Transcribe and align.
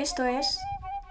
Esto 0.00 0.24
es 0.24 0.58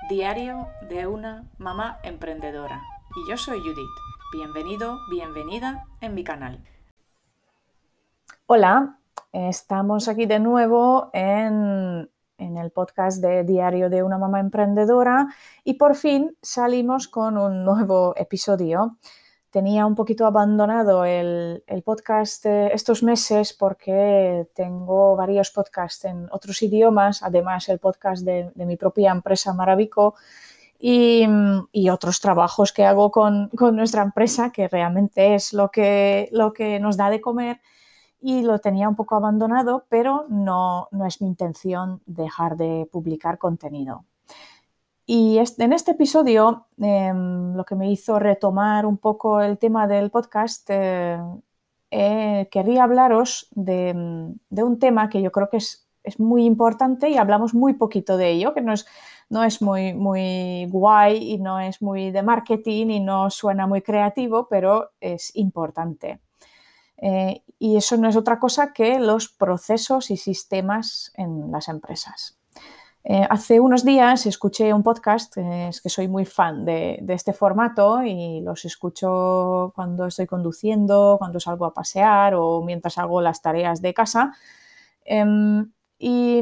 Diario 0.09 0.67
de 0.89 1.05
una 1.05 1.47
mamá 1.59 1.99
emprendedora 2.01 2.82
y 3.15 3.29
yo 3.29 3.38
soy 3.38 3.59
Judith. 3.59 3.85
Bienvenido, 4.33 4.97
bienvenida 5.12 5.85
en 6.01 6.15
mi 6.15 6.23
canal. 6.23 6.64
Hola, 8.48 8.98
estamos 9.32 10.07
aquí 10.07 10.25
de 10.25 10.39
nuevo 10.39 11.12
en, 11.14 12.10
en, 12.39 12.57
el 12.57 12.71
podcast 12.71 13.21
de 13.21 13.44
Diario 13.44 13.91
de 13.91 14.02
una 14.02 14.18
mamá 14.18 14.39
emprendedora 14.39 15.28
y 15.64 15.76
por 15.76 15.94
fin 15.94 16.36
salimos 16.42 17.08
con 17.08 17.38
un 17.38 17.64
nuevo 17.64 18.16
episodio 18.18 18.98
tenía 19.50 19.86
un 19.86 19.95
poquito 19.95 20.25
abandonado 20.25 21.05
el, 21.05 21.63
podcast 21.84 22.45
estos 22.45 23.04
meses 23.04 23.54
porque 23.54 24.48
tengo 24.54 25.16
varios 25.16 25.52
podcasts 25.52 26.05
en 26.05 26.27
otros 26.31 26.61
idiomas, 26.61 27.23
además 27.23 27.70
el 27.70 27.80
podcast 27.80 28.23
de, 28.23 28.52
mi 28.55 28.77
propia 28.77 29.12
empresa 29.12 29.54
Maravico 29.54 30.16
y, 30.80 31.26
otros 31.90 32.20
trabajos 32.20 32.71
que 32.71 32.85
hago 32.85 33.12
con, 33.12 33.49
nuestra 33.73 34.04
empresa, 34.04 34.52
que 34.52 34.67
realmente 34.67 35.35
es 35.35 35.54
lo 35.54 35.70
que, 35.70 36.29
lo 36.31 36.54
que 36.54 36.79
nos 36.79 36.98
da 36.98 37.09
de 37.09 37.21
comer 37.21 37.59
y 38.21 38.43
lo 38.43 38.59
tenía 38.59 38.90
un 38.90 38.95
poco 38.95 39.16
abandonado, 39.16 39.85
pero 39.90 40.26
no, 40.29 40.90
no 40.91 41.05
es 41.05 41.21
mi 41.21 41.27
intención 41.27 42.02
dejar 42.05 42.57
de 42.57 42.88
publicar 42.91 43.38
contenido. 43.38 44.05
Y 45.12 45.40
en 45.40 45.73
este 45.73 45.94
episodio 45.94 46.68
em, 46.77 47.55
lo 47.55 47.66
que 47.66 47.73
me 47.73 47.90
hizo 47.91 48.20
retomar 48.20 48.86
un 48.86 48.99
poco 48.99 49.41
el 49.41 49.58
tema 49.58 49.88
del 49.88 50.12
podcast, 50.12 50.70
eh, 50.70 51.18
eh, 51.90 52.48
querría 52.52 52.84
hablaros 52.84 53.48
de, 53.55 53.91
un 54.52 54.80
tema 54.80 55.09
que 55.09 55.23
yo 55.23 55.32
creo 55.32 55.49
que 55.49 55.58
es, 55.58 55.88
muy 56.20 56.45
importante 56.45 57.09
y 57.09 57.18
hablamos 57.18 57.55
muy 57.55 57.73
poquito 57.73 58.18
de 58.18 58.30
ello, 58.30 58.54
que 58.54 58.62
no 58.62 58.72
es, 58.72 58.85
no 59.30 59.44
es 59.44 59.63
muy, 59.63 59.95
muy 59.95 60.68
guay 60.70 61.34
y 61.34 61.40
no 61.40 61.60
es 61.60 61.82
muy 61.82 62.12
de 62.12 62.21
marketing 62.21 62.91
y 62.91 62.99
no 62.99 63.32
suena 63.32 63.65
muy 63.65 63.82
creativo, 63.82 64.47
pero 64.47 64.91
es 65.02 65.35
importante. 65.35 66.19
Eh, 66.97 67.41
y 67.57 67.77
eso 67.77 67.97
no 67.97 68.09
es 68.09 68.15
otra 68.15 68.37
cosa 68.37 68.73
que 68.73 68.99
los 68.99 69.27
procesos 69.27 70.11
y 70.11 70.17
sistemas 70.17 71.11
en 71.15 71.52
las 71.52 71.67
empresas. 71.67 72.38
Eh, 73.03 73.25
hace 73.30 73.59
unos 73.59 73.86
días 73.86 74.25
escuché 74.25 74.73
un 74.73 74.83
podcast, 74.83 75.38
es 75.38 75.81
que 75.81 75.89
soy 75.89 76.08
muy 76.08 76.25
fan 76.25 76.66
de, 76.66 77.03
este 77.08 77.33
formato 77.33 78.03
y 78.03 78.42
los 78.42 78.66
escucho 78.66 79.72
cuando 79.73 80.05
estoy 80.08 80.28
conduciendo, 80.28 81.16
cuando 81.17 81.39
salgo 81.39 81.66
a 81.66 81.73
pasear 81.73 82.36
o 82.36 82.61
mientras 82.61 82.97
hago 82.97 83.22
las 83.22 83.42
tareas 83.42 83.81
de 83.81 83.94
casa. 83.94 84.33
Em, 85.05 85.72
y 85.97 86.42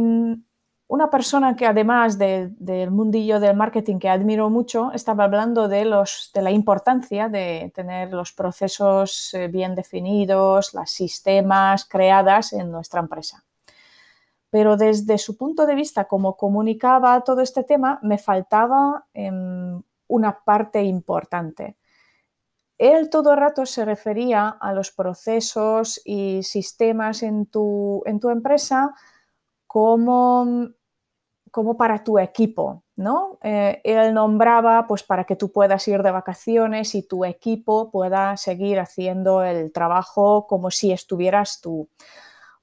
una 0.88 1.10
persona 1.10 1.56
que 1.56 1.66
además 1.66 2.18
del 2.18 2.92
mundillo 2.92 3.40
del 3.40 3.56
marketing 3.56 4.00
que 4.00 4.10
admiro 4.10 4.50
mucho, 4.50 4.92
estaba 4.94 5.26
hablando 5.26 5.68
de 5.68 5.86
la 5.86 6.52
importancia 6.52 7.30
de 7.30 7.72
tener 7.76 8.14
los 8.14 8.34
procesos 8.34 9.34
eh, 9.34 9.48
bien 9.48 9.76
definidos, 9.76 10.74
los 10.74 10.90
sistemas 10.90 11.86
creadas 11.86 12.54
en 12.54 12.72
nuestra 12.72 13.02
empresa 13.02 13.47
pero 14.50 14.78
desde 14.78 15.18
su 15.18 15.38
punto 15.38 15.66
de 15.66 15.76
vista, 15.76 16.06
como 16.06 16.38
comunicaba 16.38 17.22
todo 17.22 17.42
este 17.42 17.64
tema, 17.64 18.00
me 18.02 18.18
faltaba 18.18 19.06
em, 19.14 19.82
una 20.08 20.44
parte 20.44 20.82
importante. 20.84 21.78
Él 22.78 23.10
todo 23.10 23.32
el 23.32 23.40
rato 23.40 23.66
se 23.66 23.84
refería 23.86 24.50
a 24.50 24.72
los 24.72 24.92
procesos 24.92 26.00
y 26.06 26.44
sistemas 26.44 27.24
en 27.24 27.48
tu, 27.48 28.04
empresa 28.06 28.94
como, 29.66 30.70
como, 31.52 31.76
para 31.76 32.04
tu 32.04 32.20
equipo, 32.20 32.84
¿no? 32.96 33.40
Eh, 33.42 33.82
él 33.84 34.14
nombraba 34.14 34.86
pues 34.88 35.04
para 35.04 35.24
que 35.24 35.36
tú 35.36 35.52
puedas 35.52 35.88
ir 35.88 36.04
de 36.04 36.12
vacaciones 36.12 36.94
y 36.94 37.02
tu 37.02 37.26
equipo 37.26 37.90
pueda 37.90 38.38
seguir 38.38 38.80
haciendo 38.80 39.44
el 39.44 39.72
trabajo 39.72 40.46
como 40.46 40.70
si 40.70 40.92
estuvieras 40.92 41.60
tú 41.60 41.90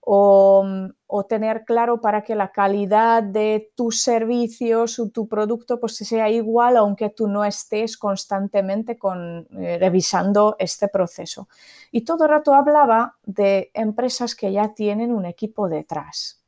o, 0.06 1.24
tener 1.28 1.64
claro 1.64 2.00
para 2.00 2.22
que 2.22 2.34
la 2.34 2.52
calidad 2.52 3.22
de 3.22 3.72
tus 3.74 4.02
servicios 4.02 4.98
o 4.98 5.08
tu 5.08 5.26
producto 5.26 5.80
pues 5.80 5.96
sea 5.96 6.28
igual 6.28 6.76
aunque 6.76 7.08
tú 7.08 7.28
no 7.28 7.44
estés 7.44 7.96
constantemente 7.96 8.98
con, 8.98 9.46
eh, 9.52 9.78
revisando 9.78 10.56
este 10.58 10.88
proceso. 10.88 11.48
Y 11.90 12.02
todo 12.02 12.24
el 12.24 12.30
rato 12.30 12.52
hablaba 12.52 13.16
de 13.24 13.70
empresas 13.72 14.34
que 14.34 14.52
ya 14.52 14.74
tienen 14.74 15.12
un 15.12 15.24
equipo 15.24 15.68
detrás. 15.68 16.42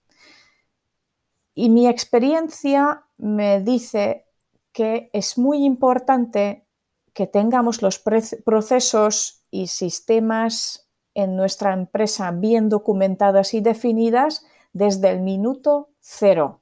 Y 1.55 1.71
mi 1.71 1.88
experiencia 1.88 3.05
me 3.17 3.61
dice 3.61 4.27
que 4.73 5.09
es 5.12 5.38
muy 5.38 5.65
importante 5.65 6.67
que 7.15 7.27
tengamos 7.27 7.81
los 7.81 7.99
procesos 8.44 9.43
y 9.50 9.69
sistemas 9.69 10.86
en 11.16 11.34
nuestra 11.34 11.72
empresa 11.72 12.31
bien 12.31 12.69
documentadas 12.69 13.54
y 13.54 13.60
definidas 13.60 14.44
desde 14.75 15.10
el 15.10 15.21
minuto 15.21 15.88
cero. 16.00 16.60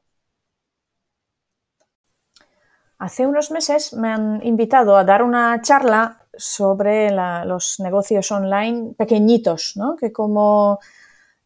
Hace 2.98 3.26
unos 3.26 3.50
meses 3.50 3.92
me 3.92 4.08
han 4.08 4.40
invitado 4.46 4.96
a 4.96 5.04
dar 5.04 5.24
una 5.24 5.60
charla 5.60 6.20
sobre 6.36 7.10
los 7.10 7.80
negocios 7.80 8.30
online 8.30 8.94
pequeñitos, 8.96 9.72
¿no? 9.76 9.96
que 9.96 10.12
como, 10.12 10.78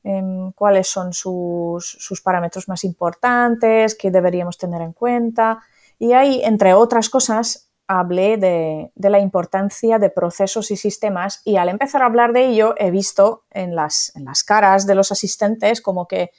em, 0.05 0.53
cuáles 0.53 0.89
son 0.89 1.15
sus, 1.15 1.97
sus, 1.99 2.21
parámetros 2.21 2.69
más 2.69 2.85
importantes, 2.85 3.95
qué 3.95 4.11
deberíamos 4.11 4.59
tener 4.59 4.83
en 4.83 4.93
cuenta. 4.93 5.61
Y 5.99 6.13
hay, 6.13 6.43
entre 6.45 6.75
otras 6.75 7.09
cosas, 7.09 7.68
hablé 7.89 8.37
de, 8.37 8.93
la 8.97 9.19
importancia 9.19 9.99
de 9.99 10.11
procesos 10.11 10.71
y 10.71 10.77
sistemas 10.77 11.41
y 11.45 11.57
al 11.57 11.71
empezar 11.71 12.03
a 12.03 12.07
hablar 12.07 12.33
de 12.35 12.47
ello 12.47 12.75
he 12.77 12.91
visto 12.91 13.45
en 13.51 13.75
las, 13.75 14.15
en 14.15 14.27
las 14.27 14.45
caras 14.45 14.87
de 14.87 14.95
los 14.95 15.11
asistentes 15.11 15.81
como 15.81 16.07
que 16.07 16.31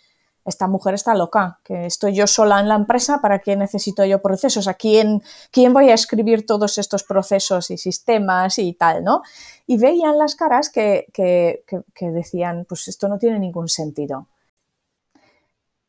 esta 0.45 0.67
mujer 0.67 0.93
está 0.93 1.15
loca, 1.15 1.59
que 1.63 1.85
estoy 1.85 2.13
yo 2.13 2.27
sola 2.27 2.59
en 2.59 2.69
la 2.69 2.75
empresa, 2.75 3.19
¿para 3.19 3.39
qué 3.39 3.55
necesito 3.55 4.05
yo 4.05 4.21
procesos? 4.21 4.67
¿A 4.67 4.75
quién, 4.75 5.21
quién 5.51 5.73
voy 5.73 5.89
a 5.89 5.93
escribir 5.93 6.45
todos 6.45 6.77
estos 6.77 7.03
procesos 7.03 7.69
y 7.71 7.77
sistemas 7.77 8.57
y 8.57 8.73
tal, 8.73 9.03
no? 9.03 9.21
Y 9.67 9.77
veían 9.77 10.17
las 10.17 10.35
caras 10.35 10.69
que, 10.69 11.07
que, 11.13 11.63
que 11.93 12.11
decían, 12.11 12.65
pues 12.67 12.87
esto 12.87 13.07
no 13.07 13.19
tiene 13.19 13.37
ningún 13.37 13.67
sentido. 13.69 14.27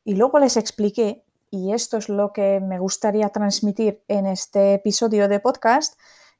Y 0.04 0.16
luego 0.16 0.38
les 0.38 0.56
expliqué 0.56 1.22
y 1.50 1.72
esto 1.72 1.97
es 1.97 2.09
lo 2.09 2.33
que 2.33 2.61
me 2.61 2.78
gustaría 2.78 3.28
transmitir 3.31 4.05
en 4.09 4.27
este 4.27 4.75
episodio 4.75 5.28
de 5.28 5.41
podcast, 5.41 5.99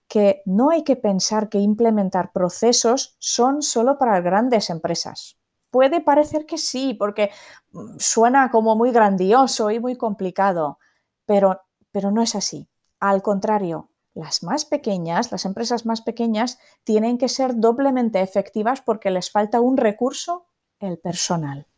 que 0.09 0.43
no 0.45 0.71
hay 0.71 0.83
que 0.83 0.97
pensar 0.97 1.49
que 1.49 1.59
implementar 1.59 2.33
procesos 2.33 3.17
son 3.19 3.63
solo 3.63 3.99
para 3.99 4.21
grandes 4.21 4.71
empresas. 4.71 5.37
Puede 5.71 6.01
parecer 6.01 6.47
que 6.47 6.59
sí, 6.59 6.95
porque 6.95 7.31
mm, 7.73 7.97
suena 7.99 8.51
como 8.51 8.75
muy 8.77 8.91
grandioso 8.91 9.71
y 9.71 9.79
muy 9.79 9.97
complicado, 9.97 10.79
pero, 11.27 11.61
pero 11.93 12.11
no 12.11 12.23
es 12.23 12.35
así. 12.35 12.69
Al 12.99 13.23
contrario, 13.23 13.91
las 14.15 14.43
más 14.43 14.65
pequeñas, 14.65 15.31
las 15.31 15.45
empresas 15.45 15.87
más 15.87 16.03
pequeñas, 16.03 16.59
tienen 16.83 17.19
que 17.19 17.29
ser 17.29 17.57
doblemente 17.57 18.21
efectivas 18.21 18.83
porque 18.83 19.11
les 19.11 19.31
falta 19.31 19.61
un 19.61 19.77
recurso, 19.77 20.49
el 20.81 20.99
personal. 20.99 21.70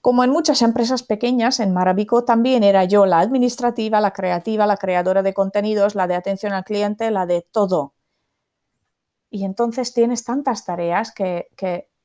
Como 0.00 0.24
en 0.24 0.30
muchas 0.30 0.62
empresas 0.62 1.02
pequeñas, 1.02 1.60
en 1.60 1.72
Maravico 1.72 2.24
también 2.24 2.62
era 2.62 2.84
yo 2.84 3.06
la 3.06 3.20
administrativa, 3.20 4.00
la 4.00 4.12
creativa, 4.12 4.66
la 4.66 4.76
creadora 4.76 5.22
de 5.22 5.34
contenidos, 5.34 5.94
la 5.94 6.06
de 6.06 6.14
atención 6.14 6.52
al 6.52 6.64
cliente, 6.64 7.10
la 7.10 7.26
de 7.26 7.46
todo. 7.50 7.94
Y 9.30 9.44
entonces 9.44 9.94
tienes 9.94 10.24
tantas 10.24 10.64
tareas 10.64 11.12
que, 11.12 11.48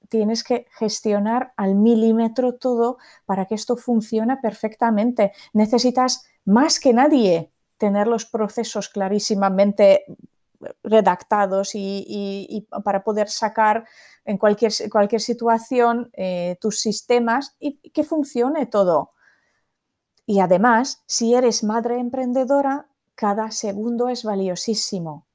tienes 0.10 0.44
que 0.44 0.68
gestionar 0.78 1.54
al 1.58 1.74
milímetro 1.74 2.54
todo 2.54 2.98
para 3.26 3.46
que 3.46 3.56
esto 3.56 3.76
funcione 3.76 4.38
perfectamente. 4.38 5.34
Necesitas 5.54 6.26
más 6.46 6.80
que 6.80 6.94
nadie 6.94 7.52
tener 7.78 8.06
los 8.08 8.26
procesos 8.26 8.88
clarísimamente 8.90 10.06
redactados 10.84 11.72
y, 11.74 12.68
para 12.84 13.04
poder 13.04 13.30
sacar 13.30 13.86
en 14.26 14.38
cualquier, 14.38 14.72
cualquier 14.92 15.22
situación 15.22 16.10
eh, 16.14 16.58
tus 16.60 16.80
sistemas 16.80 17.56
y 17.60 17.78
que 17.92 18.04
funcione 18.04 18.66
todo. 18.66 19.12
Y 20.26 20.40
además, 20.40 21.04
si 21.06 21.36
eres 21.36 21.64
madre 21.64 22.00
emprendedora, 22.00 22.88
cada 23.14 23.52
segundo 23.52 24.10
es 24.10 24.24
valiosísimo. 24.24 25.28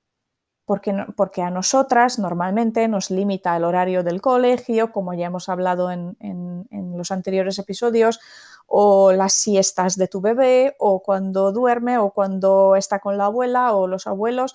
Porque, 0.64 0.94
porque 1.16 1.42
a 1.42 1.50
nosotras 1.50 2.19
normalmente 2.19 2.87
nos 2.87 3.10
limita 3.10 3.56
el 3.56 3.64
horario 3.64 4.04
del 4.04 4.20
colegio, 4.20 4.92
como 4.92 5.14
ya 5.14 5.26
hemos 5.26 5.48
hablado 5.48 5.90
en, 5.90 6.16
en 6.20 6.96
los 6.96 7.10
anteriores 7.10 7.58
episodios, 7.58 8.20
o 8.66 9.10
las 9.10 9.32
siestas 9.32 9.96
de 9.96 10.06
tu 10.06 10.20
bebé, 10.20 10.76
o 10.78 11.02
cuando 11.02 11.50
duerme, 11.50 11.98
o 11.98 12.10
cuando 12.10 12.76
está 12.76 13.00
con 13.00 13.19
la 13.19 13.25
abuela 13.25 13.75
o 13.75 13.88
los 13.88 14.06
abuelos. 14.06 14.54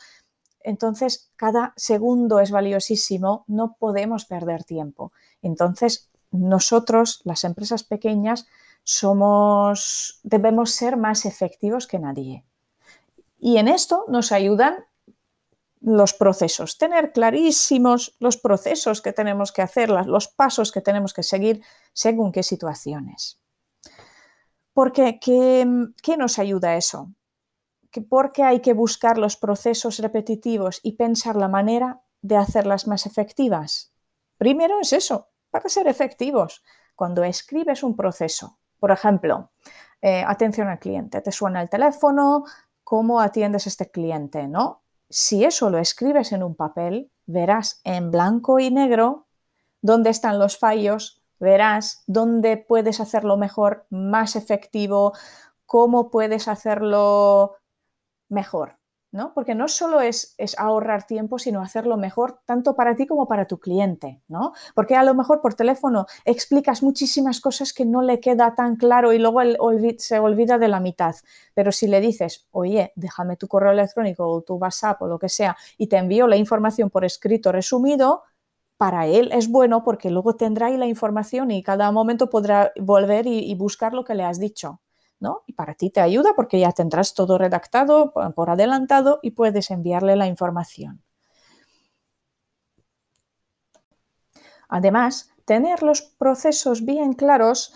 Entonces, 0.66 1.30
cada 1.36 1.74
segundo 1.78 2.40
es 2.40 2.50
valiosísimo, 2.50 3.46
no 3.48 3.76
podemos 3.78 4.26
perder 4.26 4.64
tiempo. 4.64 5.12
Entonces, 5.44 6.10
nosotros, 6.32 7.22
las 7.24 7.44
empresas 7.44 7.84
pequeñas, 7.84 8.48
somos, 8.84 10.20
debemos 10.24 10.72
ser 10.72 10.98
más 10.98 11.26
efectivos 11.26 11.86
que 11.86 12.00
nadie. 12.00 12.44
Y 13.40 13.58
en 13.58 13.68
esto 13.68 14.06
nos 14.08 14.32
ayudan 14.32 14.86
los 15.82 16.14
procesos, 16.14 16.80
tener 16.80 17.12
clarísimos 17.12 18.16
los 18.20 18.38
procesos 18.38 19.04
que 19.04 19.14
tenemos 19.14 19.52
que 19.52 19.62
hacer, 19.62 19.92
los 19.92 20.28
pasos 20.28 20.72
que 20.72 20.82
tenemos 20.82 21.14
que 21.14 21.22
seguir 21.22 21.62
según 21.94 22.32
qué 22.32 22.42
situaciones. 22.42 23.40
Porque, 24.74 25.20
¿qué, 25.22 25.68
qué 26.02 26.18
nos 26.18 26.40
ayuda 26.40 26.76
eso? 26.76 27.12
¿Por 28.02 28.32
qué 28.32 28.44
hay 28.44 28.60
que 28.60 28.74
buscar 28.74 29.18
los 29.18 29.38
procesos 29.38 30.00
repetitivos 30.00 30.80
y 30.84 30.94
pensar 30.94 31.36
la 31.36 31.48
manera 31.48 32.02
de 32.22 32.38
hacerlas 32.38 32.88
más 32.88 33.06
efectivas? 33.06 33.94
Primero 34.38 34.80
es 34.80 34.94
eso, 34.94 35.30
para 35.50 35.70
ser 35.70 35.88
efectivos. 35.88 36.64
Cuando 36.96 37.24
escribes 37.24 37.84
un 37.84 37.96
proceso, 37.96 38.58
por 38.80 38.92
ejemplo, 38.92 39.52
eh, 40.02 40.24
atención 40.26 40.68
al 40.68 40.80
cliente, 40.80 41.22
te 41.22 41.32
suena 41.32 41.62
el 41.62 41.70
teléfono, 41.70 42.46
¿cómo 42.84 43.20
atiendes 43.20 43.66
a 43.66 43.70
este 43.70 43.90
cliente? 43.90 44.48
¿no? 44.48 44.84
Si 45.10 45.44
eso 45.44 45.70
lo 45.70 45.78
escribes 45.78 46.32
en 46.32 46.44
un 46.44 46.56
papel, 46.56 47.12
verás 47.26 47.82
en 47.84 48.12
blanco 48.12 48.60
y 48.60 48.72
negro 48.72 49.28
dónde 49.82 50.10
están 50.10 50.40
los 50.40 50.58
fallos, 50.58 51.22
verás 51.40 52.04
dónde 52.08 52.58
puedes 52.58 53.00
hacerlo 53.00 53.38
mejor, 53.38 53.88
más 53.90 54.36
efectivo, 54.36 55.14
cómo 55.66 56.10
puedes 56.10 56.48
hacerlo 56.48 57.56
mejor. 58.30 58.78
¿no? 59.16 59.34
Porque 59.34 59.56
no 59.56 59.70
solo 59.70 60.02
es, 60.02 60.36
ahorrar 60.58 61.08
tiempo, 61.08 61.40
sino 61.40 61.62
hacerlo 61.62 61.96
mejor 61.96 62.42
tanto 62.46 62.76
para 62.76 62.96
ti 62.96 63.08
como 63.08 63.28
para 63.28 63.48
tu 63.48 63.60
cliente, 63.60 64.22
¿no? 64.28 64.52
Porque 64.76 64.96
a 64.96 65.04
lo 65.04 65.16
mejor 65.16 65.42
por 65.42 65.54
teléfono 65.54 66.06
explicas 66.26 66.84
muchísimas 66.84 67.40
cosas 67.40 67.72
que 67.72 67.86
no 67.86 68.02
le 68.02 68.20
queda 68.20 68.54
tan 68.56 68.76
claro 68.76 69.14
y 69.14 69.20
luego 69.20 69.40
se 69.98 70.20
olvida 70.20 70.58
de 70.58 70.68
la 70.68 70.82
mitad. 70.82 71.16
Pero 71.54 71.72
si 71.72 71.88
le 71.88 72.02
dices, 72.02 72.48
oye, 72.52 72.92
déjame 72.98 73.38
tu 73.38 73.48
correo 73.48 73.72
electrónico 73.72 74.28
o 74.28 74.42
tu 74.42 74.56
WhatsApp 74.56 75.02
o 75.02 75.08
lo 75.08 75.18
que 75.18 75.30
sea 75.30 75.56
y 75.78 75.88
te 75.88 75.98
envío 75.98 76.28
la 76.28 76.36
información 76.36 76.90
por 76.90 77.06
escrito 77.06 77.54
resumido, 77.54 78.24
para 78.78 79.08
él 79.08 79.32
es 79.32 79.50
bueno 79.50 79.86
porque 79.86 80.10
luego 80.12 80.36
tendrá 80.36 80.68
ahí 80.68 80.76
la 80.76 80.88
información 80.88 81.52
y 81.52 81.64
cada 81.64 81.90
momento 81.94 82.30
podrá 82.30 82.74
volver 82.78 83.26
y 83.28 83.56
buscar 83.56 83.94
lo 83.94 84.04
que 84.04 84.16
le 84.16 84.26
has 84.26 84.40
dicho. 84.40 84.82
Y 85.48 85.54
para 85.54 85.74
ti 85.74 85.90
te 85.90 86.02
ayuda 86.02 86.34
porque 86.36 86.60
ya 86.60 86.72
tendrás 86.72 87.14
todo 87.14 87.38
redactado 87.38 88.14
por 88.14 88.50
adelantado 88.50 89.20
y 89.22 89.32
puedes 89.32 89.72
enviarle 89.72 90.16
la 90.16 90.28
información. 90.28 91.02
Además, 94.68 95.32
tener 95.46 95.84
los 95.84 96.02
procesos 96.02 96.86
bien 96.86 97.14
claros 97.14 97.74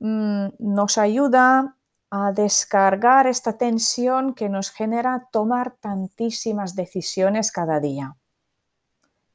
mm, 0.00 0.48
nos 0.58 0.98
ayuda 0.98 1.76
a 2.10 2.32
descargar 2.32 3.26
esta 3.26 3.58
tensión 3.58 4.34
que 4.34 4.48
nos 4.48 4.70
genera 4.70 5.28
tomar 5.32 5.76
tantísimas 5.80 6.74
decisiones 6.74 7.50
cada 7.52 7.80
día 7.80 8.16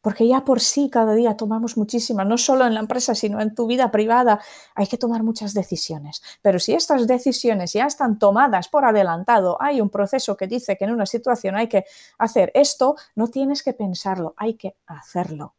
porque 0.01 0.27
ya 0.27 0.43
por 0.43 0.59
sí 0.59 0.89
cada 0.89 1.13
día 1.13 1.37
tomamos 1.37 1.77
muchísimas, 1.77 2.27
no 2.27 2.37
solo 2.37 2.65
en 2.65 2.73
la 2.73 2.79
empresa, 2.79 3.15
sino 3.15 3.39
en 3.39 3.55
tu 3.55 3.67
vida 3.67 3.91
privada, 3.91 4.41
hay 4.75 4.87
que 4.87 4.97
tomar 4.97 5.23
muchas 5.23 5.53
decisiones. 5.53 6.21
Pero 6.41 6.59
si 6.59 6.73
estas 6.73 7.07
decisiones 7.07 7.73
ya 7.73 7.85
están 7.85 8.19
tomadas 8.19 8.67
por 8.67 8.85
adelantado, 8.85 9.57
hay 9.61 9.79
un 9.81 9.89
proceso 9.89 10.35
que 10.35 10.47
dice 10.47 10.77
que 10.77 10.85
en 10.85 10.91
una 10.91 11.05
situación 11.05 11.55
hay 11.55 11.67
que 11.67 11.85
hacer 12.17 12.51
esto, 12.55 12.95
no 13.15 13.27
tienes 13.27 13.63
que 13.63 13.73
pensarlo, 13.73 14.33
hay 14.37 14.55
que 14.55 14.75
hacerlo. 14.87 15.55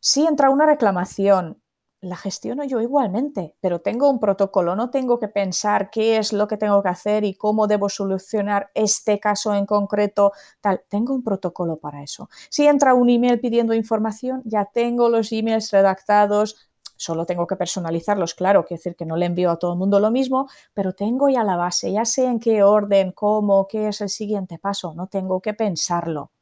Si 0.00 0.26
entra 0.26 0.50
una 0.50 0.66
reclamación, 0.66 1.61
la 2.02 2.16
gestiono 2.16 2.64
yo 2.64 2.80
igualmente, 2.80 3.54
pero 3.60 3.80
tengo 3.80 4.10
un 4.10 4.18
protocolo, 4.18 4.74
no 4.74 4.90
tengo 4.90 5.20
que 5.20 5.28
pensar 5.28 5.88
qué 5.88 6.18
es 6.18 6.32
lo 6.32 6.48
que 6.48 6.56
tengo 6.56 6.82
que 6.82 6.88
hacer 6.88 7.22
y 7.24 7.34
cómo 7.34 7.68
debo 7.68 7.88
solucionar 7.88 8.70
este 8.74 9.20
caso 9.20 9.54
en 9.54 9.66
concreto, 9.66 10.32
tal, 10.60 10.82
tengo 10.88 11.14
un 11.14 11.22
protocolo 11.22 11.76
para 11.76 12.02
eso. 12.02 12.28
Si 12.50 12.66
entra 12.66 12.94
un 12.94 13.08
email 13.08 13.38
pidiendo 13.38 13.72
información, 13.72 14.42
ya 14.44 14.64
tengo 14.64 15.08
los 15.08 15.30
emails 15.30 15.70
redactados, 15.70 16.56
solo 16.96 17.24
tengo 17.24 17.46
que 17.46 17.54
personalizarlos, 17.56 18.34
claro, 18.34 18.64
quiere 18.64 18.78
decir 18.78 18.96
que 18.96 19.06
no 19.06 19.16
le 19.16 19.26
envío 19.26 19.52
a 19.52 19.58
todo 19.58 19.72
el 19.74 19.78
mundo 19.78 20.00
lo 20.00 20.10
mismo, 20.10 20.48
pero 20.74 20.94
tengo 20.94 21.28
ya 21.28 21.44
la 21.44 21.56
base, 21.56 21.92
ya 21.92 22.04
sé 22.04 22.24
en 22.26 22.40
qué 22.40 22.64
orden, 22.64 23.12
cómo, 23.12 23.68
qué 23.68 23.88
es 23.88 24.00
el 24.00 24.08
siguiente 24.08 24.58
paso, 24.58 24.92
no 24.94 25.06
tengo 25.06 25.40
que 25.40 25.54
pensarlo. 25.54 26.32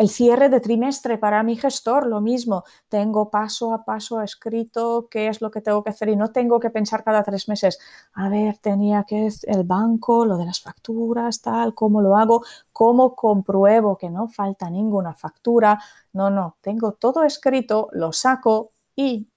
El 0.00 0.08
cierre 0.08 0.48
de 0.48 0.60
trimestre 0.60 1.18
para 1.18 1.42
mi 1.42 1.56
gestor, 1.56 2.06
lo 2.06 2.22
mismo. 2.22 2.64
Tengo 2.88 3.28
paso 3.28 3.74
a 3.74 3.84
paso 3.84 4.22
escrito 4.22 5.08
qué 5.10 5.28
es 5.28 5.42
lo 5.42 5.50
que 5.50 5.60
tengo 5.60 5.84
que 5.84 5.90
hacer 5.90 6.08
y 6.08 6.16
no 6.16 6.32
tengo 6.32 6.58
que 6.58 6.70
pensar 6.70 7.04
cada 7.04 7.22
tres 7.22 7.50
meses, 7.50 7.78
a 8.14 8.30
ver, 8.30 8.56
tenía 8.56 9.04
que 9.04 9.28
el 9.42 9.64
banco, 9.64 10.24
lo 10.24 10.38
de 10.38 10.46
las 10.46 10.62
facturas, 10.62 11.42
tal, 11.42 11.74
cómo 11.74 12.00
lo 12.00 12.16
hago, 12.16 12.42
cómo 12.72 13.14
compruebo 13.14 13.98
que 13.98 14.08
no 14.08 14.26
falta 14.28 14.70
ninguna 14.70 15.12
factura. 15.12 15.78
No, 16.14 16.30
no, 16.30 16.56
tengo 16.62 16.92
todo 16.92 17.22
escrito, 17.22 17.90
lo 17.92 18.14
saco 18.14 18.72
y 18.96 19.28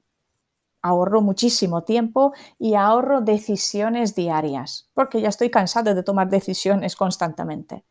ahorro 0.82 1.22
muchísimo 1.22 1.84
tiempo 1.84 2.32
y 2.58 2.76
ahorro 2.76 3.20
decisiones 3.20 4.16
diarias, 4.16 4.90
porque 4.94 5.20
ya 5.20 5.28
estoy 5.28 5.50
cansada 5.50 5.94
de 5.94 6.04
tomar 6.04 6.30
decisiones 6.30 6.96
constantemente. 6.96 7.84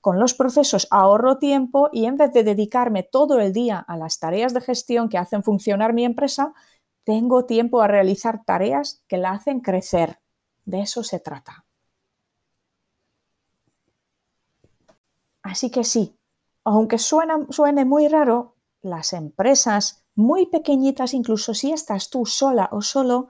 Con 0.00 0.20
los 0.20 0.34
procesos 0.34 0.86
ahorro 0.90 1.38
tiempo 1.38 1.90
y 1.92 2.06
en 2.06 2.16
vez 2.16 2.32
de 2.32 2.44
dedicarme 2.44 3.02
todo 3.02 3.40
el 3.40 3.52
día 3.52 3.78
a 3.78 3.96
las 3.96 4.18
tareas 4.18 4.54
de 4.54 4.60
gestión 4.60 5.08
que 5.08 5.18
hacen 5.18 5.42
funcionar 5.42 5.92
mi 5.92 6.04
empresa, 6.04 6.54
tengo 7.04 7.46
tiempo 7.46 7.80
a 7.80 7.88
realizar 7.88 8.44
tareas 8.44 9.02
que 9.08 9.18
la 9.18 9.32
hacen 9.32 9.60
crecer. 9.60 10.20
De 10.64 10.82
eso 10.82 11.02
se 11.02 11.18
trata. 11.18 11.64
Así 15.42 15.70
que 15.70 15.82
sí, 15.82 16.16
aunque 16.64 16.98
suene 16.98 17.84
muy 17.84 18.06
raro, 18.08 18.54
las 18.82 19.12
empresas 19.14 20.04
muy 20.14 20.46
pequeñitas, 20.46 21.14
incluso 21.14 21.54
si 21.54 21.72
estás 21.72 22.10
tú 22.10 22.26
sola 22.26 22.68
o 22.70 22.82
solo, 22.82 23.28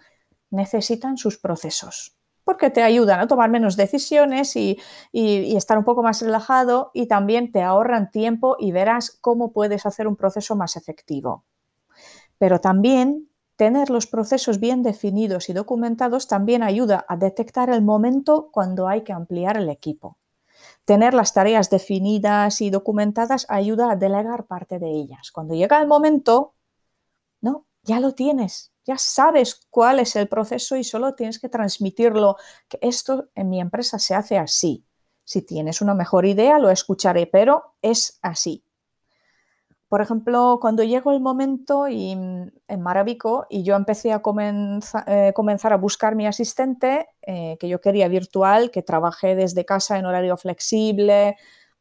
necesitan 0.51 1.17
sus 1.17 1.39
procesos 1.39 2.18
porque 2.49 2.71
te 2.71 2.83
ayudan 2.83 3.21
a 3.21 3.27
tomar 3.27 3.51
menos 3.51 3.77
decisiones 3.77 4.57
y, 4.57 4.79
estar 5.13 5.77
un 5.77 5.85
poco 5.85 6.03
más 6.03 6.23
relajado 6.23 6.91
y 6.95 7.07
también 7.07 7.53
te 7.53 7.61
ahorran 7.61 8.11
tiempo 8.11 8.57
y 8.59 8.73
verás 8.73 9.19
cómo 9.21 9.53
puedes 9.53 9.85
hacer 9.85 10.09
un 10.09 10.17
proceso 10.17 10.57
más 10.57 10.75
efectivo. 10.75 11.45
Pero 12.39 12.59
también 12.59 13.29
tener 13.57 13.91
los 13.91 14.07
procesos 14.07 14.61
bien 14.61 14.83
definidos 14.83 15.51
y 15.51 15.53
documentados 15.53 16.27
también 16.27 16.63
ayuda 16.63 17.05
a 17.07 17.19
detectar 17.19 17.69
el 17.69 17.83
momento 17.83 18.49
cuando 18.51 18.89
hay 18.89 19.03
que 19.03 19.13
ampliar 19.13 19.59
el 19.59 19.69
equipo. 19.69 20.17
Tener 20.87 21.13
las 21.13 21.35
tareas 21.35 21.69
definidas 21.69 22.63
y 22.63 22.71
documentadas 22.71 23.45
ayuda 23.51 23.91
a 23.91 23.97
delegar 23.97 24.47
parte 24.47 24.79
de 24.79 24.89
ellas. 24.89 25.33
Cuando 25.33 25.53
llega 25.53 25.79
el 25.83 25.87
momento, 25.87 26.55
no, 27.43 27.67
ya 27.83 28.01
lo 28.01 28.15
tienes, 28.15 28.73
ya 28.89 28.97
sabes 28.97 29.67
cuál 29.69 30.01
es 30.01 30.17
el 30.17 30.29
proceso 30.29 30.75
y 30.75 30.83
solo 30.83 31.15
tienes 31.15 31.39
que 31.39 31.51
transmitirlo, 31.51 32.37
que 32.69 32.79
esto 32.81 33.29
en 33.35 33.51
mi 33.51 33.61
empresa 33.61 33.99
se 33.99 34.15
hace 34.15 34.39
así. 34.39 34.87
Si 35.25 35.43
tienes 35.43 35.83
una 35.83 35.93
mejor 35.93 36.25
idea, 36.25 36.59
lo 36.59 36.71
escucharé, 36.71 37.27
pero 37.27 37.75
es 37.83 38.19
así. 38.23 38.65
Por 39.89 40.01
ejemplo, 40.01 40.57
cuando 40.59 40.85
llegó 40.85 41.13
el 41.13 41.21
momento 41.21 41.87
y, 41.87 42.13
en 42.13 42.81
Maravico 42.81 43.47
y 43.51 43.63
yo 43.63 43.77
empecé 43.77 44.11
a 44.11 44.23
eh, 45.07 45.33
comenzar 45.35 45.73
a 45.75 45.77
buscar 45.77 46.15
mi 46.15 46.27
asistente, 46.27 47.09
eh, 47.21 47.59
que 47.61 47.69
yo 47.69 47.83
quería 47.83 48.09
virtual, 48.09 48.71
que 48.71 48.83
trabajé 48.83 49.35
desde 49.35 49.67
casa 49.67 49.99
en 49.99 50.07
horario 50.07 50.39
flexible, 50.39 51.37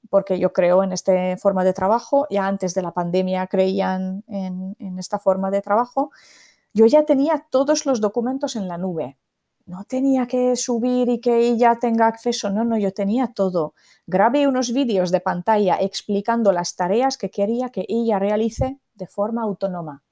porque 0.09 0.39
yo 0.39 0.51
creo 0.51 0.83
en 0.83 0.91
esta 0.91 1.37
forma 1.37 1.63
de 1.63 1.71
trabajo, 1.71 2.27
ya 2.29 2.47
antes 2.47 2.73
de 2.73 2.81
la 2.81 2.91
pandemia 2.91 3.47
creían 3.47 4.25
en 4.27 4.99
esta 4.99 5.19
forma 5.19 5.51
de 5.51 5.61
trabajo, 5.61 6.11
yo 6.77 6.85
ya 6.85 7.03
tenía 7.05 7.47
todos 7.49 7.87
los 7.87 8.01
documentos 8.01 8.55
en 8.55 8.67
la 8.67 8.77
nube. 8.77 9.17
No 9.65 9.83
tenía 9.83 10.27
que 10.27 10.55
subir 10.55 11.09
y 11.09 11.19
que 11.19 11.39
ella 11.39 11.77
tenga 11.81 12.05
acceso, 12.05 12.51
no, 12.51 12.63
no, 12.63 12.77
yo 12.77 12.93
tenía 12.93 13.33
todo. 13.33 13.73
Grabé 14.05 14.47
unos 14.47 14.71
vídeos 14.71 15.09
de 15.11 15.19
pantalla 15.19 15.77
explicando 15.81 16.51
las 16.51 16.75
tareas 16.75 17.17
que 17.17 17.31
quería 17.31 17.69
que 17.69 17.85
ella 17.89 18.19
realice 18.19 18.79
de 18.93 19.07
forma 19.07 19.41
autónoma. 19.41 20.03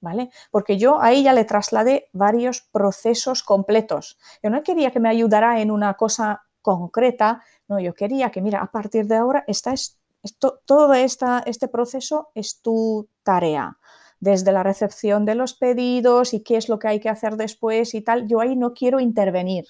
¿Vale? 0.00 0.30
Porque 0.50 0.78
yo 0.78 1.00
a 1.00 1.12
ella 1.12 1.32
le 1.32 1.44
trasladé 1.44 2.08
varios 2.12 2.62
procesos 2.62 3.42
completos. 3.42 4.18
Yo 4.42 4.50
no 4.50 4.62
quería 4.62 4.90
que 4.90 5.00
me 5.00 5.08
ayudara 5.08 5.60
en 5.60 5.70
una 5.70 5.94
cosa 5.94 6.42
concreta, 6.62 7.42
no, 7.68 7.78
yo 7.80 7.94
quería 7.94 8.30
que, 8.30 8.40
mira, 8.40 8.60
a 8.62 8.70
partir 8.70 9.06
de 9.06 9.16
ahora, 9.16 9.44
esta 9.46 9.72
es, 9.72 9.98
esto, 10.22 10.60
todo 10.64 10.94
este 10.94 11.68
proceso 11.68 12.28
es 12.34 12.60
tu 12.60 13.08
tarea 13.22 13.78
desde 14.20 14.52
la 14.52 14.62
recepción 14.62 15.24
de 15.24 15.34
los 15.34 15.54
pedidos 15.54 16.34
y 16.34 16.40
qué 16.40 16.56
es 16.56 16.68
lo 16.68 16.78
que 16.78 16.88
hay 16.88 17.00
que 17.00 17.08
hacer 17.08 17.36
después 17.36 17.94
y 17.94 18.00
tal, 18.00 18.26
yo 18.28 18.40
ahí 18.40 18.56
no 18.56 18.72
quiero 18.72 19.00
intervenir. 19.00 19.66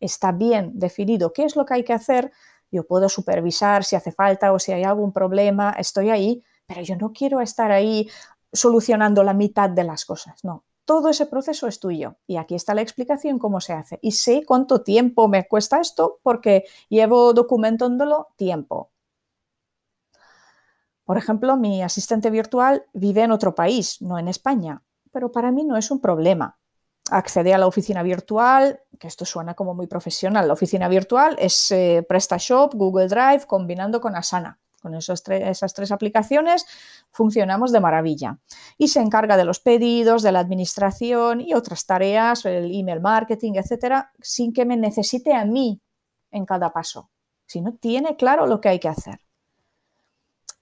Está 0.00 0.32
bien 0.32 0.72
definido 0.74 1.32
qué 1.32 1.44
es 1.44 1.56
lo 1.56 1.64
que 1.64 1.74
hay 1.74 1.84
que 1.84 1.92
hacer, 1.92 2.32
yo 2.70 2.86
puedo 2.86 3.08
supervisar 3.08 3.84
si 3.84 3.96
hace 3.96 4.12
falta 4.12 4.52
o 4.52 4.58
si 4.58 4.72
hay 4.72 4.84
algún 4.84 5.12
problema, 5.12 5.74
estoy 5.78 6.10
ahí, 6.10 6.42
pero 6.66 6.80
yo 6.82 6.96
no 6.96 7.12
quiero 7.12 7.40
estar 7.40 7.70
ahí 7.70 8.08
solucionando 8.52 9.22
la 9.22 9.34
mitad 9.34 9.70
de 9.70 9.84
las 9.84 10.04
cosas, 10.04 10.42
no. 10.44 10.64
todo 10.84 11.08
ese 11.08 11.26
proceso 11.26 11.68
es 11.68 11.80
tuyo. 11.80 12.16
Y 12.26 12.36
aquí 12.36 12.54
está 12.54 12.74
la 12.74 12.82
explicación 12.82 13.38
cómo 13.38 13.60
se 13.60 13.72
hace. 13.72 13.98
Y 14.02 14.12
sé 14.12 14.44
cuánto 14.44 14.82
tiempo 14.82 15.28
me 15.28 15.46
cuesta 15.46 15.80
esto 15.80 16.18
porque 16.22 16.64
llevo 16.88 17.32
documentándolo 17.32 18.28
tiempo. 18.36 18.91
Por 21.04 21.18
ejemplo, 21.18 21.56
mi 21.56 21.82
asistente 21.82 22.30
virtual 22.30 22.84
vive 22.92 23.22
en 23.22 23.32
otro 23.32 23.54
país, 23.54 24.00
no 24.00 24.18
en 24.18 24.28
España, 24.28 24.82
pero 25.10 25.32
para 25.32 25.50
mí 25.50 25.64
no 25.64 25.76
es 25.76 25.90
un 25.90 26.00
problema. 26.00 26.58
Accede 27.10 27.52
a 27.52 27.58
la 27.58 27.66
oficina 27.66 28.02
virtual, 28.02 28.80
que 28.98 29.08
esto 29.08 29.24
suena 29.24 29.54
como 29.54 29.74
muy 29.74 29.88
profesional. 29.88 30.46
La 30.46 30.54
oficina 30.54 30.88
virtual 30.88 31.36
es 31.38 31.70
eh, 31.72 32.06
PrestaShop, 32.08 32.74
Google 32.74 33.08
Drive, 33.08 33.46
combinando 33.46 34.00
con 34.00 34.14
Asana. 34.14 34.60
Con 34.80 34.94
esas 34.94 35.22
tres 35.22 35.92
aplicaciones 35.92 36.66
funcionamos 37.10 37.70
de 37.70 37.80
maravilla. 37.80 38.38
Y 38.78 38.88
se 38.88 39.00
encarga 39.00 39.36
de 39.36 39.44
los 39.44 39.60
pedidos, 39.60 40.22
de 40.22 40.32
la 40.32 40.40
administración 40.40 41.40
y 41.40 41.54
otras 41.54 41.86
tareas, 41.86 42.44
el 42.46 42.74
email 42.74 43.00
marketing, 43.00 43.52
etcétera, 43.54 44.10
sin 44.20 44.52
que 44.52 44.64
me 44.64 44.76
necesite 44.76 45.34
a 45.34 45.44
mí 45.44 45.80
en 46.32 46.46
cada 46.46 46.72
paso, 46.72 47.10
sino 47.46 47.74
tiene 47.74 48.16
claro 48.16 48.46
lo 48.46 48.60
que 48.60 48.70
hay 48.70 48.80
que 48.80 48.88
hacer. 48.88 49.20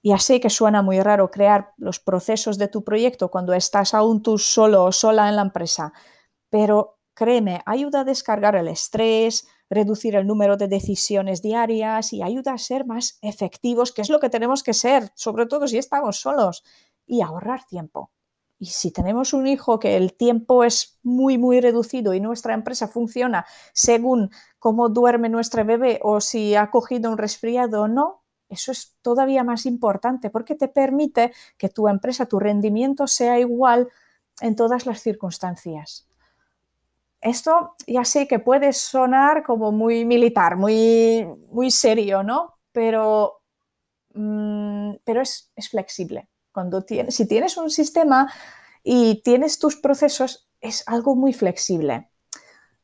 Ya 0.02 0.18
sé 0.18 0.40
que 0.40 0.48
suena 0.48 0.82
muy 0.82 1.00
raro 1.00 1.30
crear 1.30 1.74
los 1.76 2.00
procesos 2.00 2.56
de 2.56 2.68
tu 2.68 2.84
proyecto 2.84 3.30
cuando 3.30 3.52
estás 3.52 3.92
aún 3.92 4.22
tú 4.22 4.38
solo 4.38 4.84
o 4.84 4.92
sola 4.92 5.28
en 5.28 5.36
la 5.36 5.42
empresa, 5.42 5.92
pero 6.48 6.98
créeme, 7.14 7.60
ayuda 7.66 8.00
a 8.00 8.04
descargar 8.04 8.56
el 8.56 8.68
estrés, 8.68 9.46
reducir 9.68 10.16
el 10.16 10.26
número 10.26 10.56
de 10.56 10.68
decisiones 10.68 11.42
diarias 11.42 12.14
y 12.14 12.22
ayuda 12.22 12.54
a 12.54 12.58
ser 12.58 12.86
más 12.86 13.18
efectivos, 13.20 13.92
que 13.92 14.02
es 14.02 14.08
lo 14.08 14.20
que 14.20 14.30
tenemos 14.30 14.62
que 14.62 14.72
ser, 14.74 15.10
sobre 15.14 15.46
todo 15.46 15.68
si 15.68 15.76
estamos 15.76 16.18
solos, 16.18 16.64
y 17.06 17.20
ahorrar 17.20 17.64
tiempo. 17.64 18.10
Y 18.58 18.66
si 18.66 18.92
tenemos 18.92 19.32
un 19.32 19.46
hijo 19.46 19.78
que 19.78 19.96
el 19.96 20.14
tiempo 20.14 20.64
es 20.64 20.98
muy, 21.02 21.38
muy 21.38 21.60
reducido 21.60 22.14
y 22.14 22.20
nuestra 22.20 22.54
empresa 22.54 22.88
funciona 22.88 23.46
según 23.72 24.30
cómo 24.58 24.88
duerme 24.90 25.28
nuestro 25.30 25.64
bebé 25.64 25.98
o 26.02 26.20
si 26.20 26.54
ha 26.54 26.70
cogido 26.70 27.10
un 27.10 27.18
resfriado 27.18 27.82
o 27.82 27.88
no, 27.88 28.19
eso 28.50 28.72
es 28.72 28.96
todavía 29.00 29.44
más 29.44 29.64
importante 29.64 30.28
porque 30.28 30.56
te 30.56 30.68
permite 30.68 31.32
que 31.56 31.68
tu 31.68 31.88
empresa, 31.88 32.26
tu 32.26 32.40
rendimiento 32.40 33.06
sea 33.06 33.38
igual 33.38 33.88
en 34.40 34.56
todas 34.56 34.86
las 34.86 35.00
circunstancias. 35.00 36.08
Esto 37.20 37.76
ya 37.86 38.04
sé 38.04 38.26
que 38.26 38.38
puede 38.38 38.72
sonar 38.72 39.44
como 39.44 39.72
muy 39.72 40.04
militar, 40.04 40.56
muy, 40.56 41.26
muy 41.52 41.70
serio, 41.70 42.22
¿no? 42.22 42.58
Pero, 42.72 43.42
mm, 44.14 44.94
pero 45.04 45.20
es, 45.20 45.52
flexible. 45.70 46.28
Cuando 46.52 46.84
si 47.08 47.28
tienes 47.28 47.56
un 47.56 47.70
sistema 47.70 48.32
y 48.82 49.22
tienes 49.22 49.58
tus 49.58 49.76
procesos, 49.76 50.48
es 50.60 50.82
algo 50.88 51.14
muy 51.14 51.32
flexible. 51.32 52.09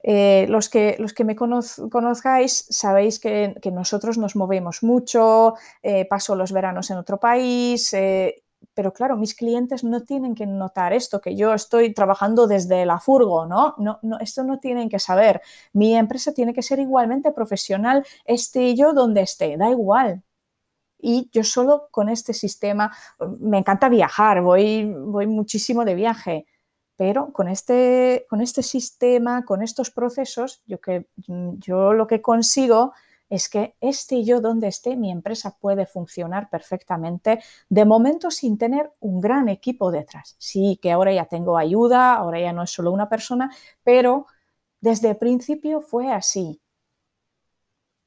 Eh, 0.09 0.47
los, 0.49 0.69
que, 0.69 0.95
los 1.01 1.13
que 1.13 1.25
me 1.25 1.35
conozcáis 1.35 2.67
sabéis 2.71 3.19
que, 3.19 3.57
nosotros 3.73 4.19
nos 4.19 4.37
movemos 4.37 4.85
mucho, 4.85 5.55
eh, 5.83 6.05
paso 6.05 6.37
los 6.37 6.53
veranos 6.53 6.93
en 6.93 6.99
otro 6.99 7.19
país, 7.19 7.93
eh, 7.93 8.45
pero 8.73 8.93
claro, 8.93 9.17
mis 9.17 9.35
clientes 9.35 9.83
no 9.83 10.05
tienen 10.05 10.37
que 10.37 10.47
notar 10.47 10.93
esto, 10.93 11.21
que 11.21 11.35
yo 11.35 11.53
estoy 11.55 11.93
trabajando 11.93 12.47
desde 12.47 12.87
la 12.87 13.01
furgo, 13.01 13.47
¿no? 13.47 13.75
No, 13.79 13.99
no 14.03 14.21
esto 14.21 14.45
no 14.45 14.61
tienen 14.61 14.89
que 14.89 15.01
saber. 15.01 15.43
Mi 15.73 15.97
empresa 15.97 16.33
tiene 16.33 16.55
que 16.55 16.63
ser 16.63 16.79
igualmente 16.79 17.33
profesional, 17.33 18.07
esté 18.25 18.77
yo 18.77 18.93
donde 18.93 19.23
esté, 19.23 19.57
da 19.57 19.71
igual. 19.71 20.23
Y 21.01 21.29
yo 21.33 21.43
solo 21.43 21.89
con 21.91 22.09
este 22.09 22.33
sistema, 22.33 22.97
me 23.41 23.59
encanta 23.59 23.89
viajar, 23.89 24.41
voy, 24.41 24.85
voy 24.85 25.27
muchísimo 25.27 25.85
de 25.85 25.95
viaje 25.97 26.47
pero 26.97 27.33
con 27.33 27.49
este, 27.49 28.27
con 28.29 28.41
este 28.41 28.63
sistema, 28.63 29.45
con 29.45 29.63
estos 29.63 29.91
procesos, 29.91 30.63
yo, 30.67 30.81
que, 30.81 31.07
yo 31.27 31.93
lo 31.93 32.07
que 32.07 32.23
consigo 32.23 32.93
es 33.29 33.49
que 33.49 33.75
este 33.81 34.25
yo 34.25 34.41
donde 34.41 34.69
esté, 34.69 34.97
mi 34.97 35.11
empresa 35.11 35.57
puede 35.61 35.87
funcionar 35.87 36.49
perfectamente, 36.49 37.41
de 37.69 37.85
momento 37.85 38.31
sin 38.31 38.57
tener 38.57 38.93
un 39.01 39.21
gran 39.21 39.49
equipo 39.49 39.91
detrás. 39.91 40.37
Sí, 40.39 40.79
que 40.81 40.93
ahora 40.93 41.13
ya 41.13 41.27
tengo 41.27 41.59
ayuda, 41.59 42.15
ahora 42.15 42.41
ya 42.41 42.53
no 42.53 42.63
es 42.63 42.71
solo 42.71 42.93
una 42.93 43.09
persona, 43.09 43.51
pero 43.83 44.27
desde 44.81 45.11
el 45.11 45.17
principio 45.17 45.81
fue 45.81 46.13
así. 46.13 46.61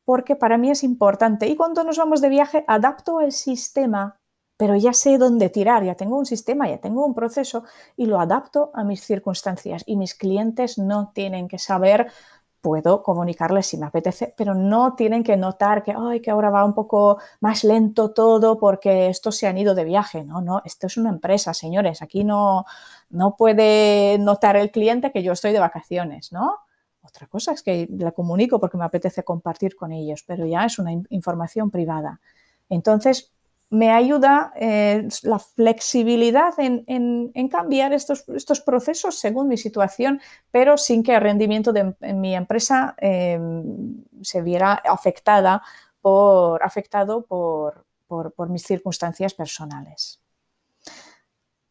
Porque 0.06 0.36
para 0.36 0.58
mí 0.58 0.72
es 0.72 0.84
importante. 0.84 1.48
Y 1.48 1.56
cuando 1.56 1.84
nos 1.84 1.98
vamos 1.98 2.22
de 2.22 2.30
viaje, 2.30 2.64
adapto 2.68 3.22
el 3.22 3.32
sistema 3.32 4.19
pero 4.60 4.76
ya 4.76 4.92
sé 4.92 5.18
dónde 5.18 5.50
tirar, 5.50 5.86
ya 5.86 5.96
tengo 5.96 6.18
un 6.18 6.26
sistema, 6.26 6.68
ya 6.68 6.80
tengo 6.80 7.06
un 7.06 7.14
proceso 7.14 7.64
y 7.96 8.08
lo 8.08 8.20
adapto 8.20 8.72
a 8.74 8.84
mis 8.84 9.02
circunstancias. 9.02 9.84
Y 9.86 9.96
mis 9.96 10.16
clientes 10.16 10.78
no 10.78 11.14
tienen 11.16 11.48
que 11.48 11.58
saber, 11.58 12.12
puedo 12.60 13.02
comunicarles 13.02 13.68
si 13.68 13.78
me 13.78 13.86
apetece, 13.86 14.34
pero 14.36 14.54
no 14.56 14.96
tienen 14.96 15.24
que 15.24 15.38
notar 15.38 15.82
que, 15.82 15.96
Ay, 15.98 16.20
que 16.22 16.30
ahora 16.30 16.50
va 16.50 16.66
un 16.66 16.74
poco 16.74 17.20
más 17.40 17.64
lento 17.64 18.12
todo 18.12 18.60
porque 18.60 19.08
estos 19.08 19.38
se 19.38 19.48
han 19.48 19.58
ido 19.58 19.76
de 19.76 19.86
viaje. 19.86 20.26
No, 20.26 20.42
no, 20.42 20.62
esto 20.66 20.88
es 20.88 20.98
una 20.98 21.10
empresa, 21.10 21.54
señores. 21.54 22.02
Aquí 22.02 22.26
no, 22.26 22.66
no 23.12 23.38
puede 23.38 24.18
notar 24.20 24.58
el 24.58 24.72
cliente 24.72 25.14
que 25.14 25.24
yo 25.24 25.32
estoy 25.32 25.54
de 25.54 25.60
vacaciones, 25.60 26.34
¿no? 26.34 26.58
Otra 27.02 27.28
cosa 27.28 27.54
es 27.54 27.64
que 27.64 27.88
la 27.98 28.12
comunico 28.12 28.60
porque 28.60 28.78
me 28.78 28.84
apetece 28.84 29.24
compartir 29.24 29.78
con 29.78 29.94
ellos, 29.94 30.26
pero 30.28 30.46
ya 30.46 30.66
es 30.66 30.80
una 30.80 30.92
información 31.10 31.72
privada. 31.72 32.20
Entonces, 32.68 33.32
me 33.70 33.92
ayuda 33.92 34.52
eh, 34.56 35.08
la 35.24 35.38
flexibilidad 35.38 36.54
en, 36.58 37.50
cambiar 37.50 37.94
estos, 37.94 38.24
procesos 38.66 39.20
según 39.20 39.48
mi 39.48 39.58
situación, 39.58 40.22
pero 40.52 40.78
sin 40.78 41.04
que 41.04 41.16
el 41.16 41.22
rendimiento 41.22 41.72
de 41.72 41.94
mi 42.14 42.36
empresa 42.36 42.96
em, 42.98 44.04
se 44.22 44.42
viera 44.42 44.74
afectada 44.74 45.62
por, 46.02 46.64
afectado 46.64 47.26
por, 47.26 47.86
por 48.08 48.50
mis 48.50 48.64
circunstancias 48.64 49.34
personales. 49.36 50.20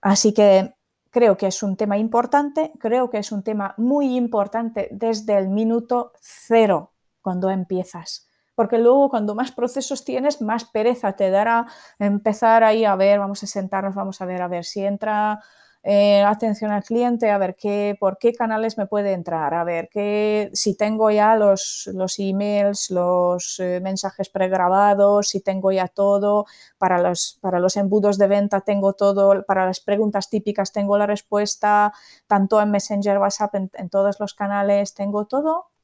Así 0.01 0.33
que 0.33 0.75
creo 1.11 1.37
que 1.37 1.49
es 1.49 1.63
un 1.65 1.77
tema 1.77 1.99
importante, 1.99 2.73
creo 2.79 3.11
que 3.11 3.19
es 3.19 3.33
un 3.33 3.43
tema 3.43 3.75
muy 3.77 4.17
importante 4.17 4.89
desde 4.93 5.37
el 5.37 5.49
minuto 5.49 6.13
cero 6.21 6.93
cuando 7.21 7.51
empiezas 7.51 8.28
porque 8.59 8.79
luego 8.79 9.09
cuando 9.09 9.37
más 9.37 9.53
procesos 9.53 10.05
tienes, 10.05 10.43
más 10.43 10.65
pereza 10.65 11.13
te 11.13 11.31
dará 11.31 11.67
empezar 12.01 12.65
ahí 12.65 12.85
a 12.85 12.97
ver, 12.97 13.21
vamos 13.21 13.41
a 13.45 13.47
sentarnos, 13.47 13.95
vamos 13.95 14.21
a 14.21 14.27
ver, 14.27 14.43
a 14.43 14.49
ver 14.49 14.65
si 14.65 14.85
entra 14.85 15.41
eh, 15.85 16.25
atención 16.25 16.73
al 16.73 16.83
cliente, 16.83 17.31
a 17.31 17.39
ver 17.39 17.55
qué, 17.55 17.97
por 18.01 18.19
qué 18.19 18.33
canales 18.33 18.77
me 18.77 18.87
puede 18.87 19.13
entrar, 19.13 19.55
a 19.55 19.63
ver 19.63 19.89
qué, 19.93 20.51
si 20.55 20.77
tengo 20.77 21.09
ya 21.13 21.37
los, 21.37 21.89
los 21.95 22.19
emails, 22.19 22.91
los 22.91 23.61
eh, 23.61 23.79
mensajes 23.81 24.29
pregrabados, 24.29 25.29
si 25.29 25.41
tengo 25.41 25.71
ya 25.71 25.87
todo, 25.87 26.45
para 26.79 26.99
los, 26.99 27.39
para 27.41 27.61
los 27.61 27.77
embudos 27.77 28.19
de 28.19 28.27
venta 28.27 28.63
tengo 28.63 28.95
todo, 28.95 29.45
para 29.45 29.67
las 29.67 29.79
preguntas 29.79 30.31
típicas 30.31 30.73
tengo 30.73 30.99
la 30.99 31.07
respuesta, 31.07 31.93
tanto 32.27 32.61
en 32.61 32.73
Messenger, 32.73 33.19
WhatsApp, 33.19 33.55
en 33.55 33.89
todos 33.89 34.19
los 34.19 34.35
canales 34.35 34.95
tengo 34.95 35.27
todo. 35.27 35.78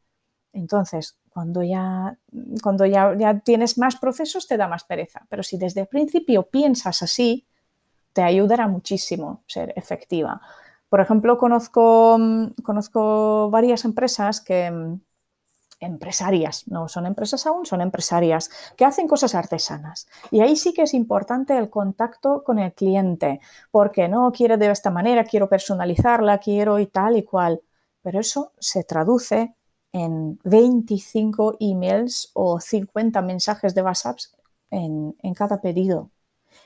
Entonces, 0.55 1.19
cuando 1.29 1.63
ya, 1.63 2.17
cuando 2.63 2.87
ya, 2.87 3.15
ya 3.19 3.41
tienes 3.41 3.77
más 3.77 3.97
procesos 3.97 4.47
te 4.47 4.57
da 4.57 4.69
más 4.69 4.85
pereza, 4.85 5.27
pero 5.29 5.43
si 5.43 5.59
desde 5.59 5.83
el 5.83 5.89
principio 5.89 6.45
piensas 6.45 7.03
así, 7.03 7.47
te 8.13 8.23
ayudará 8.23 8.69
muchísimo 8.69 9.43
ser 9.47 9.73
efectiva. 9.77 10.41
Por 10.89 11.01
ejemplo, 11.01 11.37
conozco, 11.39 12.19
conozco 12.63 13.51
varias 13.51 13.85
empresas 13.85 14.41
que, 14.41 14.71
empresarias, 15.81 16.69
no 16.69 16.89
son 16.89 17.07
empresas 17.07 17.47
aún, 17.47 17.67
son 17.67 17.81
empresarias, 17.81 18.49
que 18.77 18.85
hacen 18.85 19.09
cosas 19.09 19.35
artesanas. 19.35 20.07
Y 20.31 20.41
ahí 20.41 20.55
sí 20.55 20.73
que 20.73 20.83
es 20.83 20.95
importante 20.95 21.59
el 21.59 21.69
contacto 21.69 22.45
con 22.45 22.61
el 22.61 22.73
cliente, 22.73 23.41
porque 23.73 24.09
no 24.09 24.31
quiero 24.33 24.57
de 24.57 24.71
esta 24.71 24.91
manera, 24.91 25.25
quiero 25.25 25.49
personalizarla, 25.49 26.39
quiero 26.39 26.79
y 26.79 26.87
tal 26.87 27.17
y 27.17 27.25
cual. 27.25 27.61
Pero 28.03 28.21
eso 28.21 28.53
se 28.61 28.85
traduce 28.85 29.55
en 29.95 30.41
25 30.43 31.57
emails 31.61 32.31
o 32.35 32.59
50 32.61 33.23
mensajes 33.23 33.77
de 33.77 33.83
WhatsApp 33.83 34.19
en, 34.71 35.15
cada 35.35 35.61
pedido. 35.61 36.11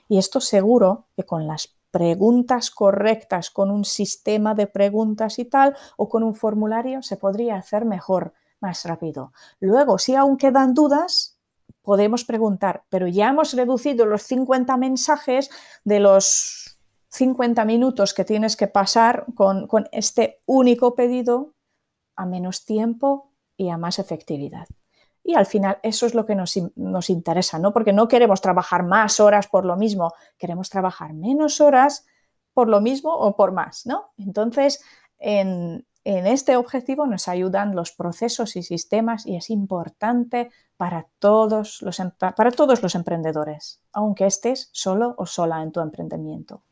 Y 0.08 0.16
esto 0.16 0.40
seguro 0.40 1.08
que 1.14 1.24
con 1.24 1.46
las 1.46 1.76
preguntas 1.90 2.70
correctas, 2.70 3.50
con 3.50 3.70
un 3.70 3.84
sistema 3.84 4.54
de 4.54 4.66
preguntas 4.66 5.38
y 5.38 5.44
tal, 5.44 5.76
o 5.98 6.08
con 6.08 6.22
un 6.22 6.34
formulario, 6.34 7.02
se 7.02 7.18
podría 7.18 7.56
hacer 7.56 7.84
mejor, 7.84 8.32
más 8.60 8.84
rápido. 8.86 9.32
Luego, 9.60 9.98
si 9.98 10.14
aún 10.14 10.38
quedan 10.38 10.72
dudas, 10.72 11.38
podemos 11.82 12.24
preguntar, 12.24 12.84
pero 12.88 13.08
ya 13.08 13.28
hemos 13.28 13.52
reducido 13.52 14.06
los 14.06 14.22
50 14.22 14.74
mensajes 14.78 15.50
de 15.84 16.00
los 16.00 16.78
50 17.10 17.62
minutos 17.66 18.14
que 18.14 18.24
tienes 18.24 18.56
que 18.56 18.68
pasar 18.68 19.26
con, 19.34 19.66
con 19.66 19.86
este 19.92 20.40
único 20.46 20.94
pedido 20.94 21.54
a 22.18 22.26
menos 22.26 22.64
tiempo 22.64 23.30
y 23.56 23.70
a 23.70 23.78
más 23.78 23.98
efectividad. 23.98 24.66
Y 25.22 25.34
al 25.34 25.46
final 25.46 25.78
eso 25.82 26.06
es 26.06 26.14
lo 26.14 26.26
que 26.26 26.34
nos, 26.34 26.58
nos, 26.74 27.10
interesa, 27.10 27.58
¿no? 27.58 27.72
Porque 27.72 27.92
no 27.92 28.08
queremos 28.08 28.40
trabajar 28.40 28.82
más 28.82 29.20
horas 29.20 29.46
por 29.46 29.64
lo 29.64 29.76
mismo, 29.76 30.12
queremos 30.36 30.68
trabajar 30.68 31.14
menos 31.14 31.60
horas 31.60 32.06
por 32.54 32.68
lo 32.68 32.80
mismo 32.80 33.14
o 33.14 33.36
por 33.36 33.52
más, 33.52 33.86
¿no? 33.86 34.10
Entonces, 34.18 34.82
en, 35.18 35.86
este 36.04 36.56
objetivo 36.56 37.06
nos 37.06 37.28
ayudan 37.28 37.76
los 37.76 37.92
procesos 37.92 38.56
y 38.56 38.62
sistemas 38.62 39.26
y 39.26 39.36
es 39.36 39.50
importante 39.50 40.50
para 40.78 41.06
todos 41.18 41.82
los, 41.82 42.00
para 42.18 42.50
todos 42.50 42.82
los 42.82 42.94
emprendedores, 42.94 43.82
aunque 43.92 44.24
estés 44.24 44.70
solo 44.72 45.14
o 45.18 45.26
sola 45.26 45.62
en 45.62 45.70
tu 45.70 45.80
emprendimiento. 45.80 46.62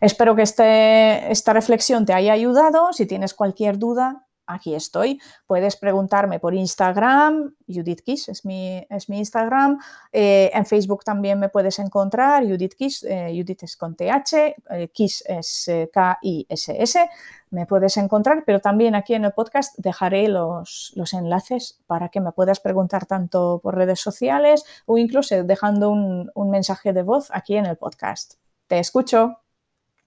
Espero 0.00 0.36
que 0.36 0.42
este, 0.42 1.32
esta 1.32 1.52
reflexión 1.52 2.06
te 2.06 2.12
haya 2.12 2.32
ayudado. 2.32 2.92
Si 2.92 3.06
tienes 3.06 3.34
cualquier 3.34 3.78
duda, 3.78 4.25
aquí 4.46 4.74
estoy. 4.74 5.20
Puedes 5.46 5.76
preguntarme 5.76 6.38
por 6.40 6.54
Instagram, 6.54 7.54
Judith 7.66 8.02
Kiss 8.02 8.28
es 8.28 8.44
mi, 8.44 8.86
es 8.88 9.08
mi 9.08 9.18
Instagram. 9.18 9.78
Eh, 10.12 10.50
en 10.52 10.66
Facebook 10.66 11.04
también 11.04 11.38
me 11.38 11.48
puedes 11.48 11.78
encontrar, 11.78 12.44
Judith 12.44 12.74
Kiss, 12.74 13.02
eh, 13.04 13.32
Judith 13.36 13.62
es 13.64 13.76
con 13.76 13.94
TH, 13.94 14.56
eh, 14.70 14.88
Kiss 14.92 15.24
es 15.26 15.70
K-I-S-S. 15.92 17.10
Me 17.50 17.66
puedes 17.66 17.96
encontrar, 17.96 18.44
pero 18.44 18.60
también 18.60 18.94
aquí 18.94 19.14
en 19.14 19.24
el 19.24 19.32
podcast 19.32 19.76
dejaré 19.78 20.28
los, 20.28 20.92
los, 20.96 21.14
enlaces 21.14 21.80
para 21.86 22.08
que 22.08 22.20
me 22.20 22.32
puedas 22.32 22.60
preguntar 22.60 23.06
tanto 23.06 23.60
por 23.62 23.76
redes 23.76 24.00
sociales 24.00 24.64
o 24.84 24.98
incluso 24.98 25.44
dejando 25.44 25.90
un, 25.90 26.30
un 26.34 26.50
mensaje 26.50 26.92
de 26.92 27.02
voz 27.02 27.30
aquí 27.32 27.56
en 27.56 27.66
el 27.66 27.76
podcast. 27.76 28.34
Te 28.66 28.78
escucho. 28.78 29.38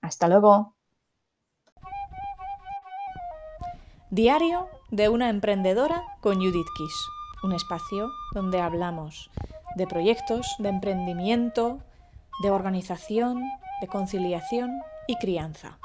Hasta 0.02 0.28
luego. 0.28 0.79
Diario 4.12 4.68
de 4.90 5.08
una 5.08 5.30
emprendedora 5.30 6.04
con 6.20 6.38
Judith 6.38 6.66
Kiss, 6.76 6.96
un 7.44 7.54
espacio 7.54 8.10
donde 8.34 8.60
hablamos 8.60 9.30
de 9.76 9.86
proyectos, 9.86 10.48
de 10.58 10.70
emprendimiento, 10.70 11.78
de 12.42 12.50
organización, 12.50 13.44
de 13.82 13.88
conciliación 13.88 14.72
y 15.08 15.16
crianza. 15.18 15.78